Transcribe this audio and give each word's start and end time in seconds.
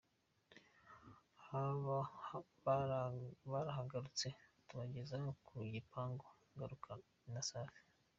Barahagurutse 3.51 4.27
tubageza 4.67 5.15
ku 5.45 5.55
gipangu 5.73 6.27
ngarukana 6.55 7.07
na 7.33 7.41
Sifa. 7.47 7.79